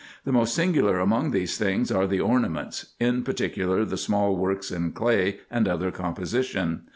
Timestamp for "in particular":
2.99-3.85